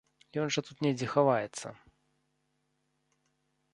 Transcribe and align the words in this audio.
Ён 0.43 0.47
жа 0.53 0.61
тут 0.69 0.77
недзе 0.85 1.09
хаваецца. 1.13 1.67